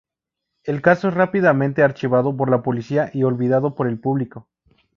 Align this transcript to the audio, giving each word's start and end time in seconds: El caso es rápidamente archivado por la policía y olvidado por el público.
El 0.63 0.81
caso 0.81 1.09
es 1.09 1.13
rápidamente 1.13 1.83
archivado 1.83 2.35
por 2.35 2.49
la 2.49 2.63
policía 2.63 3.11
y 3.13 3.21
olvidado 3.21 3.75
por 3.75 3.85
el 3.87 3.99
público. 3.99 4.47